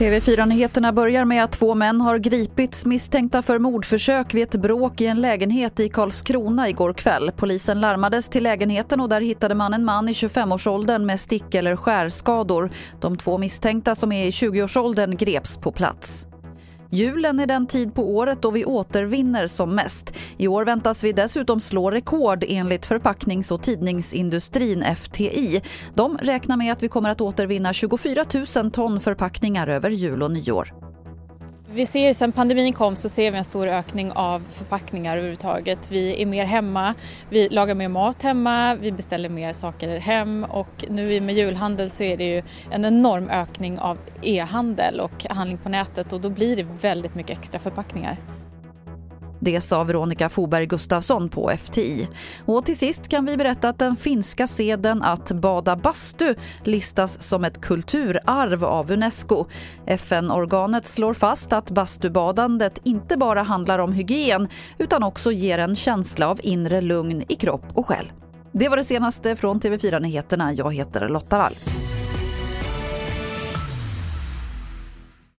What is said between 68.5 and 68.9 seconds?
Det var det